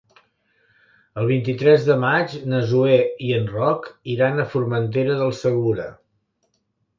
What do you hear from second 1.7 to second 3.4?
de maig na Zoè i